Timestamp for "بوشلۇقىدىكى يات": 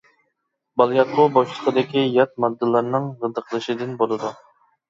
1.35-2.33